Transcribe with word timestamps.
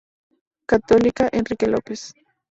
Católica 0.65 1.25
-Enrique 1.29 1.67
López-. 1.67 2.15